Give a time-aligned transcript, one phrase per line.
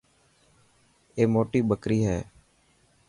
[1.17, 2.19] اي موٽي ٻڪري هي.